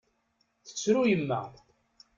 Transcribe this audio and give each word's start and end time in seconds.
Tettru 0.65 1.01
yemma. 1.09 1.41